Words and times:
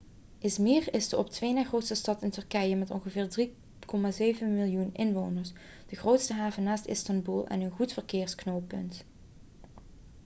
i̇zmir 0.49 0.87
is 0.93 1.09
de 1.09 1.17
op 1.17 1.27
twee 1.35 1.53
na 1.57 1.63
grootste 1.67 1.95
stad 1.95 2.21
in 2.23 2.29
turkije 2.31 2.75
met 2.75 2.89
ongeveer 2.91 3.49
3,7 3.49 4.39
miljoen 4.45 4.93
inwoners 4.93 5.53
de 5.87 5.95
grootste 5.95 6.33
haven 6.33 6.63
naast 6.63 6.85
istanbul 6.85 7.47
en 7.47 7.61
een 7.61 7.71
goed 7.71 7.93
verkeersknooppunt 7.93 9.03